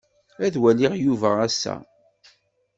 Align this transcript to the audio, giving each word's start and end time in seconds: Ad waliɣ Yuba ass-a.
Ad 0.45 0.55
waliɣ 0.61 0.93
Yuba 1.05 1.29
ass-a. 1.47 1.75